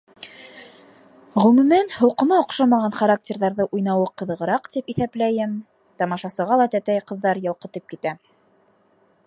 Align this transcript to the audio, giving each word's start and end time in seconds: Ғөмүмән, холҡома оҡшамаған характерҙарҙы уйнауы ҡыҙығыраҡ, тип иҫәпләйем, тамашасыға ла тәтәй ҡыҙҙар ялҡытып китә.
Ғөмүмән, 1.41 1.91
холҡома 1.97 2.39
оҡшамаған 2.43 2.95
характерҙарҙы 3.01 3.67
уйнауы 3.79 4.07
ҡыҙығыраҡ, 4.21 4.65
тип 4.77 4.89
иҫәпләйем, 4.95 5.53
тамашасыға 6.03 6.57
ла 6.63 6.67
тәтәй 6.77 7.05
ҡыҙҙар 7.13 7.43
ялҡытып 7.49 7.95
китә. 7.95 8.15